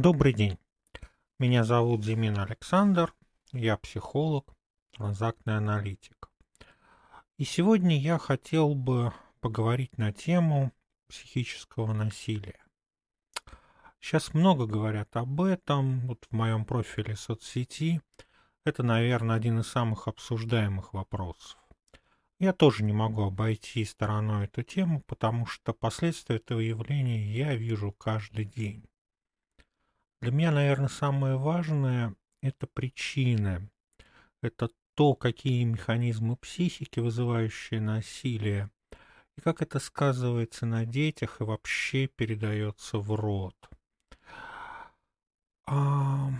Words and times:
Добрый 0.00 0.32
день. 0.32 0.56
Меня 1.40 1.64
зовут 1.64 2.04
Зимин 2.04 2.38
Александр. 2.38 3.12
Я 3.50 3.76
психолог, 3.76 4.54
транзактный 4.92 5.56
аналитик. 5.56 6.30
И 7.36 7.42
сегодня 7.42 7.98
я 7.98 8.16
хотел 8.16 8.76
бы 8.76 9.12
поговорить 9.40 9.98
на 9.98 10.12
тему 10.12 10.72
психического 11.08 11.92
насилия. 11.92 12.60
Сейчас 13.98 14.34
много 14.34 14.66
говорят 14.66 15.16
об 15.16 15.40
этом. 15.40 16.06
Вот 16.06 16.28
в 16.30 16.32
моем 16.32 16.64
профиле 16.64 17.16
соцсети 17.16 18.00
это, 18.64 18.84
наверное, 18.84 19.34
один 19.34 19.58
из 19.58 19.66
самых 19.66 20.06
обсуждаемых 20.06 20.94
вопросов. 20.94 21.58
Я 22.38 22.52
тоже 22.52 22.84
не 22.84 22.92
могу 22.92 23.24
обойти 23.24 23.84
стороной 23.84 24.44
эту 24.44 24.62
тему, 24.62 25.02
потому 25.08 25.44
что 25.46 25.72
последствия 25.72 26.36
этого 26.36 26.60
явления 26.60 27.34
я 27.34 27.56
вижу 27.56 27.90
каждый 27.90 28.44
день. 28.44 28.87
Для 30.20 30.32
меня, 30.32 30.50
наверное, 30.50 30.88
самое 30.88 31.36
важное– 31.36 32.14
это 32.42 32.66
причины. 32.66 33.70
Это 34.42 34.68
то, 34.94 35.14
какие 35.14 35.64
механизмы 35.64 36.36
психики, 36.36 36.98
вызывающие 36.98 37.80
насилие, 37.80 38.70
и 39.36 39.40
как 39.40 39.62
это 39.62 39.78
сказывается 39.78 40.66
на 40.66 40.84
детях 40.84 41.40
и 41.40 41.44
вообще 41.44 42.08
передается 42.08 42.98
в 42.98 43.14
род. 43.14 43.54
А... 45.66 46.30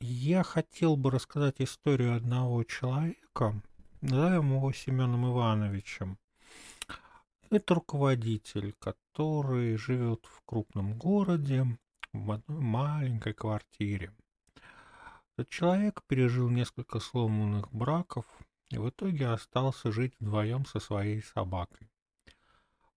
Я 0.00 0.42
хотел 0.42 0.96
бы 0.96 1.10
рассказать 1.10 1.60
историю 1.60 2.16
одного 2.16 2.64
человека, 2.64 3.60
назовем 4.00 4.54
его 4.54 4.72
Семеном 4.72 5.30
Ивановичем. 5.30 6.18
Это 7.52 7.74
руководитель, 7.74 8.74
который 8.78 9.76
живет 9.76 10.24
в 10.24 10.40
крупном 10.44 10.96
городе, 10.96 11.66
в 12.12 12.30
одной 12.30 12.60
маленькой 12.60 13.34
квартире. 13.34 14.14
Этот 15.36 15.48
человек 15.48 16.04
пережил 16.06 16.48
несколько 16.48 17.00
сломанных 17.00 17.72
браков 17.72 18.24
и 18.68 18.78
в 18.78 18.88
итоге 18.88 19.26
остался 19.26 19.90
жить 19.90 20.14
вдвоем 20.20 20.64
со 20.64 20.78
своей 20.78 21.24
собакой. 21.24 21.90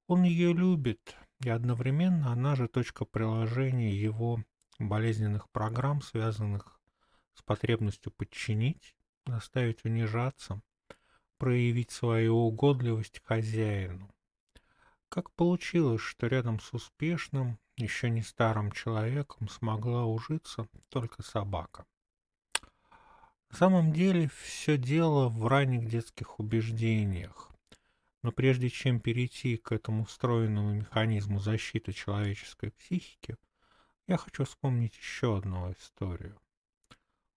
Он 0.05 0.21
ее 0.21 0.53
любит, 0.53 1.15
и 1.39 1.49
одновременно 1.49 2.31
она 2.31 2.55
же 2.55 2.67
точка 2.67 3.05
приложения 3.05 3.99
его 3.99 4.43
болезненных 4.77 5.49
программ, 5.49 6.03
связанных 6.03 6.79
с 7.33 7.41
потребностью 7.41 8.11
подчинить, 8.11 8.95
заставить 9.25 9.83
унижаться, 9.83 10.61
проявить 11.39 11.89
свою 11.89 12.35
угодливость 12.35 13.19
хозяину. 13.23 14.13
Как 15.13 15.29
получилось, 15.33 16.01
что 16.01 16.25
рядом 16.25 16.59
с 16.59 16.73
успешным, 16.73 17.59
еще 17.77 18.09
не 18.09 18.23
старым 18.23 18.71
человеком 18.71 19.47
смогла 19.47 20.05
ужиться 20.05 20.67
только 20.89 21.21
собака? 21.21 21.85
На 23.51 23.55
самом 23.55 23.93
деле 23.93 24.27
все 24.41 24.75
дело 24.75 25.29
в 25.29 25.45
ранних 25.45 25.87
детских 25.87 26.39
убеждениях. 26.39 27.51
Но 28.23 28.31
прежде 28.31 28.71
чем 28.71 28.99
перейти 28.99 29.57
к 29.57 29.71
этому 29.71 30.05
встроенному 30.05 30.73
механизму 30.73 31.39
защиты 31.39 31.93
человеческой 31.93 32.71
психики, 32.71 33.37
я 34.07 34.17
хочу 34.17 34.45
вспомнить 34.45 34.97
еще 34.97 35.37
одну 35.37 35.71
историю. 35.73 36.41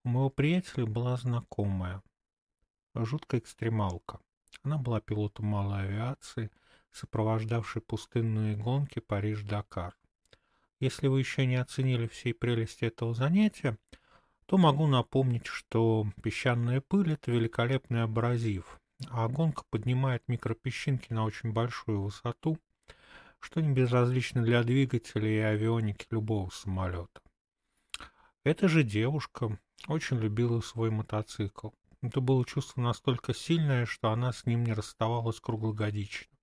У 0.02 0.08
моего 0.08 0.30
приятеля 0.30 0.86
была 0.86 1.18
знакомая, 1.18 2.02
жуткая 2.94 3.42
экстремалка. 3.42 4.18
Она 4.62 4.78
была 4.78 5.02
пилотом 5.02 5.44
малой 5.44 5.83
авиации, 5.83 6.50
сопровождавшей 6.97 7.83
пустынные 7.83 8.56
гонки 8.56 9.00
Париж-Дакар. 9.00 9.94
Если 10.80 11.08
вы 11.08 11.20
еще 11.20 11.47
не 11.47 11.56
оценили 11.56 12.06
всей 12.06 12.34
прелести 12.34 12.84
этого 12.84 13.14
занятия, 13.14 13.78
то 14.47 14.58
могу 14.58 14.86
напомнить, 14.86 15.47
что 15.47 16.07
песчаная 16.23 16.80
пыль– 16.80 17.12
это 17.14 17.30
великолепный 17.30 18.02
абразив, 18.02 18.80
а 19.11 19.29
гонка 19.29 19.64
поднимает 19.70 20.23
микропесчинки 20.29 21.12
на 21.12 21.24
очень 21.24 21.52
большую 21.52 22.02
высоту, 22.02 22.58
что 23.40 23.61
не 23.61 23.73
безразлично 23.73 24.42
для 24.42 24.63
двигателя 24.63 25.28
и 25.28 25.39
авионики 25.39 26.07
любого 26.11 26.51
самолета. 26.51 27.20
Эта 28.45 28.68
же 28.68 28.84
девушка 28.84 29.58
очень 29.89 30.18
любила 30.18 30.61
свой 30.61 30.90
мотоцикл. 30.90 31.70
Это 32.02 32.20
было 32.20 32.45
чувство 32.45 32.80
настолько 32.80 33.34
сильное, 33.34 33.86
что 33.86 34.11
она 34.11 34.33
с 34.33 34.46
ним 34.46 34.64
не 34.64 34.73
расставалась 34.73 35.40
круглогодично. 35.40 36.36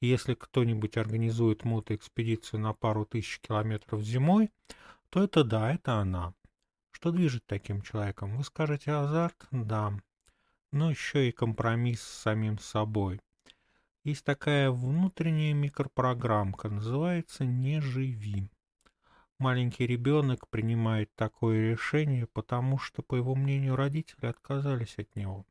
Если 0.00 0.34
кто-нибудь 0.34 0.96
организует 0.96 1.64
мотоэкспедицию 1.64 2.60
на 2.60 2.72
пару 2.72 3.04
тысяч 3.04 3.40
километров 3.40 4.02
зимой, 4.02 4.50
то 5.10 5.24
это 5.24 5.42
да, 5.42 5.72
это 5.72 5.94
она. 5.94 6.34
Что 6.92 7.10
движет 7.10 7.44
таким 7.46 7.82
человеком? 7.82 8.36
Вы 8.36 8.44
скажете 8.44 8.92
азарт? 8.92 9.46
Да. 9.50 9.92
Но 10.70 10.90
еще 10.90 11.28
и 11.28 11.32
компромисс 11.32 12.02
с 12.02 12.22
самим 12.22 12.58
собой. 12.58 13.20
Есть 14.04 14.24
такая 14.24 14.70
внутренняя 14.70 15.52
микропрограммка, 15.52 16.68
называется 16.68 17.44
«Не 17.44 17.80
живи». 17.80 18.48
Маленький 19.38 19.86
ребенок 19.86 20.48
принимает 20.48 21.14
такое 21.14 21.72
решение, 21.72 22.26
потому 22.26 22.78
что, 22.78 23.02
по 23.02 23.16
его 23.16 23.34
мнению, 23.34 23.76
родители 23.76 24.26
отказались 24.26 24.98
от 24.98 25.14
него. 25.14 25.44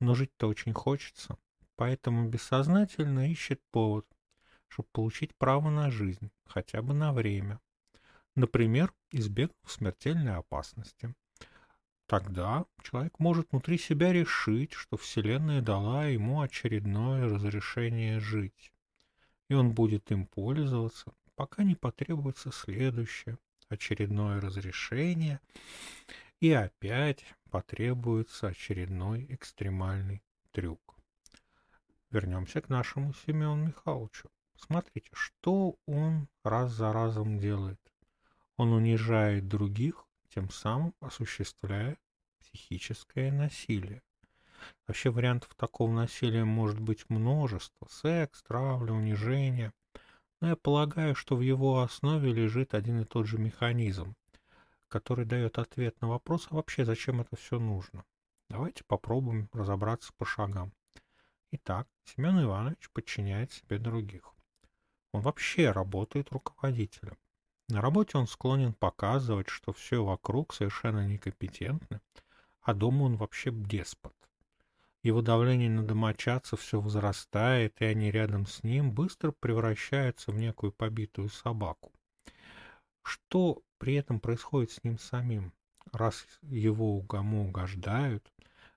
Но 0.00 0.14
жить-то 0.14 0.48
очень 0.48 0.72
хочется, 0.72 1.36
поэтому 1.76 2.28
бессознательно 2.28 3.30
ищет 3.30 3.60
повод, 3.70 4.06
чтобы 4.68 4.88
получить 4.92 5.34
право 5.36 5.70
на 5.70 5.90
жизнь, 5.90 6.30
хотя 6.46 6.82
бы 6.82 6.94
на 6.94 7.12
время. 7.12 7.60
Например, 8.34 8.92
избегнув 9.10 9.70
смертельной 9.70 10.34
опасности. 10.34 11.14
Тогда 12.06 12.66
человек 12.82 13.18
может 13.18 13.50
внутри 13.50 13.78
себя 13.78 14.12
решить, 14.12 14.72
что 14.72 14.96
Вселенная 14.96 15.62
дала 15.62 16.06
ему 16.06 16.42
очередное 16.42 17.28
разрешение 17.28 18.20
жить. 18.20 18.72
И 19.48 19.54
он 19.54 19.72
будет 19.72 20.10
им 20.10 20.26
пользоваться, 20.26 21.12
пока 21.34 21.62
не 21.62 21.74
потребуется 21.74 22.50
следующее, 22.50 23.38
очередное 23.68 24.40
разрешение, 24.40 25.40
и 26.40 26.52
опять 26.52 27.24
потребуется 27.50 28.48
очередной 28.48 29.26
экстремальный 29.30 30.22
трюк. 30.52 30.93
Вернемся 32.14 32.60
к 32.60 32.68
нашему 32.68 33.12
Семену 33.12 33.56
Михайловичу. 33.56 34.30
Смотрите, 34.56 35.10
что 35.12 35.74
он 35.86 36.28
раз 36.44 36.70
за 36.70 36.92
разом 36.92 37.40
делает. 37.40 37.80
Он 38.56 38.72
унижает 38.72 39.48
других, 39.48 40.06
тем 40.28 40.48
самым 40.48 40.94
осуществляя 41.00 41.98
психическое 42.38 43.32
насилие. 43.32 44.00
Вообще 44.86 45.10
вариантов 45.10 45.56
такого 45.56 45.90
насилия 45.90 46.44
может 46.44 46.78
быть 46.78 47.04
множество. 47.10 47.88
Секс, 47.90 48.44
травля, 48.44 48.92
унижение– 48.92 49.72
но 50.40 50.50
я 50.50 50.56
полагаю, 50.56 51.14
что 51.14 51.36
в 51.36 51.40
его 51.40 51.80
основе 51.80 52.30
лежит 52.30 52.74
один 52.74 53.00
и 53.00 53.04
тот 53.06 53.26
же 53.26 53.38
механизм, 53.38 54.14
который 54.88 55.24
дает 55.24 55.58
ответ 55.58 55.98
на 56.02 56.08
вопрос, 56.08 56.48
а 56.50 56.56
вообще 56.56 56.84
зачем 56.84 57.22
это 57.22 57.34
все 57.34 57.58
нужно. 57.58 58.04
Давайте 58.50 58.84
попробуем 58.84 59.48
разобраться 59.54 60.12
по 60.18 60.26
шагам. 60.26 60.70
Итак, 61.56 61.86
Семен 62.02 62.42
Иванович 62.42 62.90
подчиняет 62.92 63.52
себе 63.52 63.78
других. 63.78 64.34
Он 65.12 65.20
вообще 65.20 65.70
работает 65.70 66.32
руководителем. 66.32 67.16
На 67.68 67.80
работе 67.80 68.18
он 68.18 68.26
склонен 68.26 68.72
показывать, 68.72 69.48
что 69.48 69.72
все 69.72 70.04
вокруг 70.04 70.52
совершенно 70.52 71.06
некомпетентны, 71.06 72.00
а 72.60 72.74
дома 72.74 73.04
он 73.04 73.14
вообще 73.14 73.52
деспот. 73.52 74.16
Его 75.04 75.22
давление 75.22 75.70
на 75.70 75.84
домочадцев 75.84 76.60
все 76.60 76.80
возрастает, 76.80 77.80
и 77.80 77.84
они 77.84 78.10
рядом 78.10 78.46
с 78.46 78.64
ним 78.64 78.90
быстро 78.90 79.30
превращаются 79.30 80.32
в 80.32 80.36
некую 80.36 80.72
побитую 80.72 81.28
собаку. 81.28 81.92
Что 83.02 83.62
при 83.78 83.94
этом 83.94 84.18
происходит 84.18 84.72
с 84.72 84.82
ним 84.82 84.98
самим? 84.98 85.52
Раз 85.92 86.26
его 86.42 86.96
угому 86.96 87.46
угождают, 87.46 88.33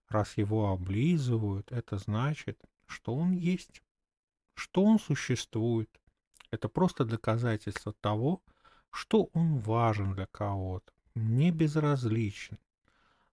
раз 0.09 0.38
его 0.38 0.71
облизывают, 0.71 1.71
это 1.71 1.98
значит, 1.98 2.59
что 2.86 3.15
он 3.15 3.31
есть, 3.31 3.81
что 4.54 4.83
он 4.83 5.00
существует. 5.00 5.89
Это 6.51 6.69
просто 6.69 7.06
доказательство 7.06 7.94
того, 7.94 8.42
что 8.89 9.30
он 9.33 9.59
важен 9.59 10.13
для 10.13 10.27
кого-то, 10.27 10.92
не 11.15 11.51
безразличен. 11.51 12.57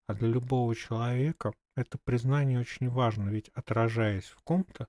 А 0.06 0.14
для 0.14 0.28
любого 0.28 0.74
человека 0.74 1.52
это 1.76 1.98
признание 1.98 2.60
очень 2.60 2.90
важно, 2.90 3.30
ведь 3.30 3.48
отражаясь 3.54 4.26
в 4.26 4.42
ком-то, 4.42 4.88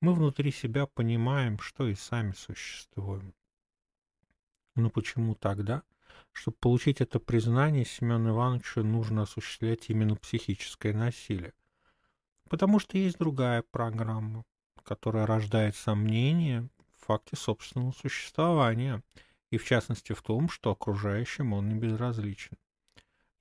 мы 0.00 0.12
внутри 0.14 0.50
себя 0.50 0.86
понимаем, 0.86 1.58
что 1.58 1.86
и 1.88 1.94
сами 1.94 2.32
существуем. 2.32 3.34
Но 4.74 4.90
почему 4.90 5.34
тогда? 5.34 5.82
Чтобы 6.32 6.56
получить 6.58 7.00
это 7.00 7.18
признание, 7.18 7.84
Семену 7.84 8.30
Ивановичу 8.30 8.82
нужно 8.82 9.22
осуществлять 9.22 9.88
именно 9.88 10.16
психическое 10.16 10.92
насилие. 10.92 11.54
Потому 12.48 12.78
что 12.78 12.98
есть 12.98 13.18
другая 13.18 13.62
программа, 13.62 14.44
которая 14.82 15.26
рождает 15.26 15.74
сомнения 15.76 16.68
в 16.98 17.06
факте 17.06 17.36
собственного 17.36 17.92
существования 17.92 19.02
и 19.50 19.58
в 19.58 19.64
частности 19.64 20.12
в 20.12 20.22
том, 20.22 20.48
что 20.48 20.70
окружающим 20.70 21.52
он 21.52 21.68
не 21.68 21.74
безразличен. 21.74 22.56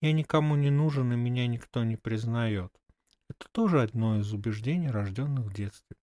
Я 0.01 0.12
никому 0.12 0.56
не 0.56 0.69
нужен, 0.69 1.13
и 1.13 1.16
меня 1.16 1.48
никто 1.48 1.83
не 1.83 1.98
признает. 1.98 2.71
Это 3.30 3.50
тоже 3.51 3.81
одно 3.81 4.19
из 4.19 4.31
убеждений, 4.33 4.89
рожденных 4.89 5.45
в 5.45 5.54
детстве. 5.54 5.98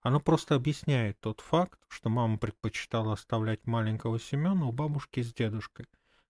Оно 0.00 0.20
просто 0.20 0.54
объясняет 0.54 1.18
тот 1.20 1.40
факт, 1.40 1.78
что 1.88 2.08
мама 2.08 2.38
предпочитала 2.38 3.14
оставлять 3.14 3.66
маленького 3.66 4.20
Семена 4.20 4.66
у 4.66 4.72
бабушки 4.72 5.22
с 5.22 5.32
дедушкой, 5.34 5.86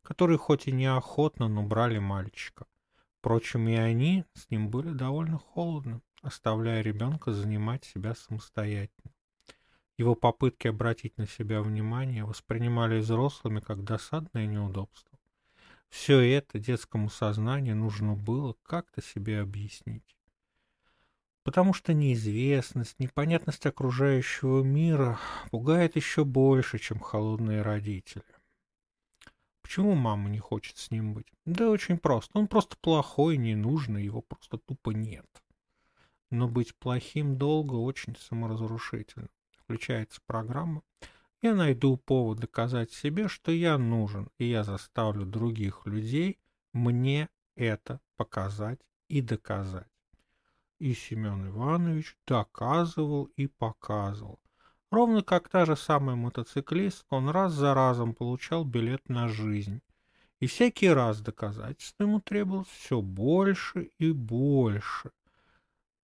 которые 0.08 0.38
хоть 0.38 0.66
и 0.66 0.72
неохотно, 0.72 1.48
но 1.48 1.62
брали 1.62 1.98
мальчика. 1.98 2.64
Впрочем, 3.18 3.68
и 3.68 3.74
они 3.74 4.24
с 4.32 4.48
ним 4.48 4.70
были 4.70 4.88
довольно 4.88 5.38
холодны, 5.38 6.00
оставляя 6.22 6.80
ребенка 6.80 7.34
занимать 7.34 7.84
себя 7.84 8.14
самостоятельно. 8.14 9.12
Его 9.98 10.14
попытки 10.14 10.66
обратить 10.66 11.18
на 11.18 11.26
себя 11.26 11.60
внимание 11.60 12.24
воспринимали 12.24 13.00
взрослыми 13.00 13.60
как 13.60 13.84
досадное 13.84 14.46
неудобство. 14.46 15.18
Все 15.90 16.20
это 16.20 16.58
детскому 16.58 17.10
сознанию 17.10 17.76
нужно 17.76 18.14
было 18.14 18.56
как-то 18.62 19.02
себе 19.02 19.42
объяснить. 19.42 20.16
Потому 21.42 21.74
что 21.74 21.92
неизвестность, 21.92 22.98
непонятность 22.98 23.66
окружающего 23.66 24.62
мира 24.62 25.18
пугает 25.50 25.96
еще 25.96 26.24
больше, 26.24 26.78
чем 26.78 26.98
холодные 26.98 27.60
родители. 27.60 28.37
Почему 29.68 29.94
мама 29.94 30.30
не 30.30 30.38
хочет 30.38 30.78
с 30.78 30.90
ним 30.90 31.12
быть? 31.12 31.30
Да 31.44 31.68
очень 31.68 31.98
просто. 31.98 32.38
Он 32.38 32.48
просто 32.48 32.78
плохой, 32.80 33.36
ненужный, 33.36 34.02
его 34.02 34.22
просто 34.22 34.56
тупо 34.56 34.92
нет. 34.92 35.26
Но 36.30 36.48
быть 36.48 36.74
плохим 36.74 37.36
долго 37.36 37.74
очень 37.74 38.16
саморазрушительно 38.16 39.28
включается 39.58 40.22
программа, 40.24 40.80
я 41.42 41.54
найду 41.54 41.98
повод 41.98 42.38
доказать 42.38 42.92
себе, 42.92 43.28
что 43.28 43.52
я 43.52 43.76
нужен, 43.76 44.30
и 44.38 44.46
я 44.46 44.64
заставлю 44.64 45.26
других 45.26 45.82
людей 45.84 46.38
мне 46.72 47.28
это 47.54 48.00
показать 48.16 48.80
и 49.08 49.20
доказать. 49.20 49.92
И 50.78 50.94
Семен 50.94 51.46
Иванович 51.46 52.16
доказывал 52.26 53.24
и 53.36 53.48
показывал. 53.48 54.40
Ровно 54.90 55.22
как 55.22 55.48
та 55.48 55.66
же 55.66 55.76
самая 55.76 56.16
мотоциклистка, 56.16 57.06
он 57.14 57.28
раз 57.28 57.52
за 57.52 57.74
разом 57.74 58.14
получал 58.14 58.64
билет 58.64 59.08
на 59.08 59.28
жизнь. 59.28 59.82
И 60.40 60.46
всякий 60.46 60.88
раз 60.88 61.20
доказательств 61.20 62.00
ему 62.00 62.20
требовалось 62.20 62.68
все 62.68 63.02
больше 63.02 63.90
и 63.98 64.12
больше. 64.12 65.10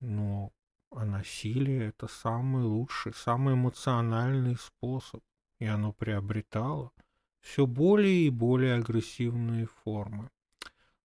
Но 0.00 0.52
а 0.90 1.04
насилие— 1.04 1.88
это 1.88 2.06
самый 2.06 2.62
лучший, 2.62 3.14
самый 3.14 3.54
эмоциональный 3.54 4.56
способ, 4.56 5.22
и 5.58 5.66
оно 5.66 5.92
приобретало 5.92 6.92
все 7.40 7.66
более 7.66 8.26
и 8.26 8.30
более 8.30 8.76
агрессивные 8.76 9.66
формы. 9.66 10.30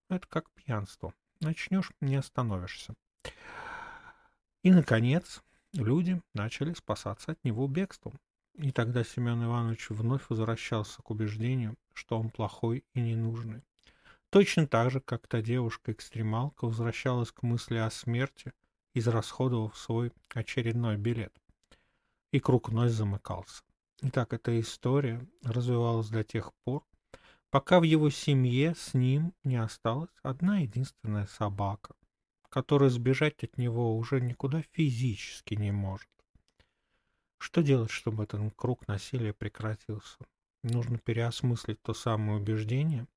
Это 0.09 0.27
как 0.27 0.51
пьянство. 0.51 1.13
Начнешь— 1.39 1.91
не 2.01 2.17
остановишься. 2.17 2.93
И, 4.61 4.71
наконец, 4.71 5.41
люди 5.73 6.21
начали 6.33 6.73
спасаться 6.73 7.33
от 7.33 7.43
него 7.43 7.67
бегством. 7.67 8.19
И 8.55 8.71
тогда 8.71 9.03
Семен 9.03 9.43
Иванович 9.43 9.89
вновь 9.89 10.29
возвращался 10.29 11.01
к 11.01 11.09
убеждению, 11.11 11.75
что 11.93 12.19
он 12.19 12.29
плохой 12.29 12.83
и 12.93 13.01
ненужный. 13.01 13.63
Точно 14.29 14.67
так 14.67 14.91
же, 14.91 14.99
как 14.99 15.27
та 15.27 15.41
девушка-экстремалка 15.41 16.65
возвращалась 16.65 17.31
к 17.31 17.43
мысли 17.43 17.77
о 17.77 17.89
смерти— 17.89 18.53
израсходовав 18.93 19.77
свой 19.77 20.11
очередной 20.33 20.97
билет. 20.97 21.33
И 22.31 22.39
круг 22.39 22.69
вновь 22.69 22.91
замыкался. 22.91 23.63
Итак, 24.01 24.33
эта 24.33 24.59
история 24.59 25.25
развивалась 25.43 26.09
до 26.09 26.23
тех 26.23 26.53
пор, 26.63 26.85
пока 27.49 27.79
в 27.79 27.83
его 27.83 28.09
семье 28.09 28.75
с 28.75 28.93
ним 28.93 29.33
не 29.43 29.57
осталась 29.57 30.11
одна 30.21 30.59
единственная 30.59 31.27
собака, 31.27 31.95
которая 32.49 32.89
сбежать 32.89 33.43
от 33.43 33.57
него 33.57 33.95
уже 33.95 34.19
никуда 34.21 34.63
физически 34.71 35.53
не 35.53 35.71
может. 35.71 36.09
Что 37.39 37.61
делать, 37.61 37.91
чтобы 37.91 38.23
этот 38.23 38.53
круг 38.55 38.87
насилия 38.87 39.33
прекратился? 39.33 40.17
Нужно 40.63 40.97
переосмыслить 40.97 41.81
то 41.81 41.93
самое 41.93 42.39
убеждение, 42.39 43.07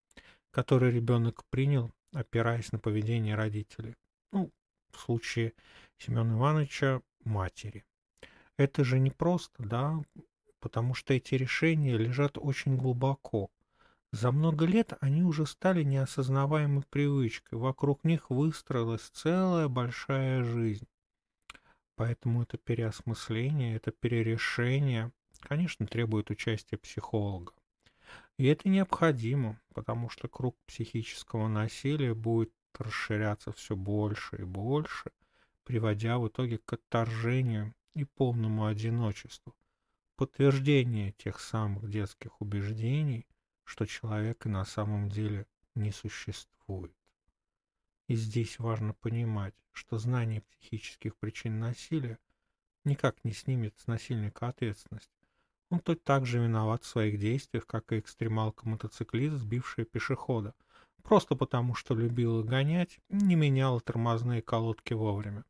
которое 0.52 0.92
ребенок 0.92 1.44
принял, 1.50 1.90
опираясь 2.12 2.70
на 2.70 2.78
поведение 2.78 3.34
родителей. 3.34 3.96
Ну, 4.30 4.50
в 4.92 5.00
случае 5.00 5.54
Семена 5.98 6.34
Ивановича 6.34 7.02
матери. 7.24 7.84
Это 8.56 8.84
же 8.84 9.00
не 9.00 9.10
просто, 9.10 9.62
да, 9.62 10.00
потому 10.60 10.94
что 10.94 11.14
эти 11.14 11.34
решения 11.34 11.96
лежат 11.96 12.38
очень 12.38 12.76
глубоко. 12.76 13.50
За 14.12 14.30
много 14.30 14.66
лет 14.66 14.92
они 15.00 15.22
уже 15.22 15.46
стали 15.46 15.82
неосознаваемой 15.82 16.84
привычкой, 16.90 17.58
вокруг 17.58 18.04
них 18.04 18.28
выстроилась 18.28 19.10
целая 19.14 19.68
большая 19.68 20.44
жизнь. 20.44 20.86
Поэтому 21.96 22.42
это 22.42 22.58
переосмысление, 22.58 23.76
это 23.76 23.90
перерешение, 23.90 25.12
конечно, 25.40 25.86
требует 25.86 26.30
участия 26.30 26.76
психолога. 26.76 27.52
И 28.38 28.46
это 28.46 28.68
необходимо, 28.68 29.60
потому 29.72 30.10
что 30.10 30.28
круг 30.28 30.56
психического 30.66 31.48
насилия 31.48 32.14
будет 32.14 32.52
расширяться 32.78 33.52
все 33.52 33.76
больше 33.76 34.36
и 34.36 34.44
больше, 34.44 35.10
приводя 35.64 36.18
в 36.18 36.28
итоге 36.28 36.58
к 36.58 36.72
отторжению 36.74 37.74
и 37.94 38.04
полному 38.04 38.66
одиночеству. 38.66 39.54
Подтверждение 40.16 41.12
тех 41.12 41.40
самых 41.40 41.88
детских 41.88 42.40
убеждений, 42.40 43.26
что 43.64 43.86
человека 43.86 44.48
на 44.48 44.64
самом 44.64 45.08
деле 45.08 45.46
не 45.74 45.92
существует. 45.92 46.94
И 48.08 48.14
здесь 48.14 48.58
важно 48.58 48.94
понимать, 48.94 49.54
что 49.72 49.98
знание 49.98 50.42
психических 50.42 51.16
причин 51.16 51.58
насилия 51.58 52.18
никак 52.84 53.24
не 53.24 53.32
снимет 53.32 53.78
с 53.78 53.86
насильника 53.86 54.48
ответственность. 54.48 55.10
Он 55.70 55.80
тот 55.80 56.04
так 56.04 56.26
же 56.26 56.38
виноват 56.38 56.82
в 56.82 56.86
своих 56.88 57.18
действиях, 57.18 57.66
как 57.66 57.92
и 57.92 57.98
экстремалка-мотоциклист, 57.98 59.36
сбившая 59.36 59.86
пешехода– 59.86 60.54
просто 61.02 61.34
потому, 61.34 61.74
что 61.74 61.94
любила 61.94 62.42
гонять, 62.42 62.98
не 63.08 63.34
меняла 63.34 63.80
тормозные 63.80 64.42
колодки 64.42 64.94
вовремя. 64.94 65.44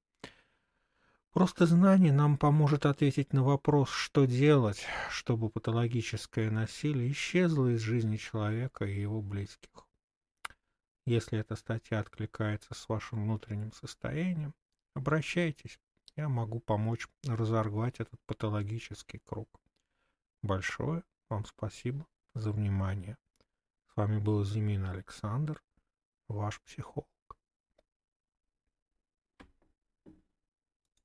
Просто 1.33 1.65
знание 1.65 2.13
нам 2.13 2.37
поможет 2.37 2.85
ответить 2.85 3.33
на 3.33 3.43
вопрос, 3.43 3.89
что 3.89 4.27
делать, 4.27 4.85
чтобы 5.09 5.49
патологическое 5.49 6.51
насилие 6.51 7.11
исчезло 7.11 7.69
из 7.69 7.81
жизни 7.81 8.19
человека 8.19 8.85
и 8.85 9.01
его 9.01 9.23
близких. 9.23 9.89
Если 11.07 11.39
эта 11.39 11.57
статья 11.57 12.01
откликается 12.01 12.75
с 12.75 12.87
вашим 12.87 13.25
внутренним 13.25 13.73
состоянием, 13.73 14.55
обращайтесь, 14.95 15.81
я 16.17 16.29
могу 16.29 16.61
помочь 16.61 17.09
разорвать 17.27 17.99
этот 17.99 18.21
патологический 18.27 19.21
круг. 19.25 19.49
Большое 20.43 21.03
вам 21.31 21.47
спасибо 21.47 22.07
за 22.35 22.53
внимание. 22.53 23.17
С 23.91 23.97
вами 23.97 24.19
был 24.19 24.45
Зимин 24.45 24.85
Александр, 24.85 25.63
ваш 26.29 26.61
психолог. 26.61 27.09